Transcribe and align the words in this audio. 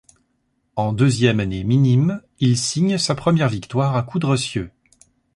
En 0.77 0.93
deuxième 0.93 1.39
année 1.39 1.63
minime, 1.63 2.23
il 2.39 2.57
signe 2.57 2.97
sa 2.97 3.13
première 3.13 3.49
victoire 3.49 3.95
à 3.95 4.01
Coudrecieux. 4.01 4.71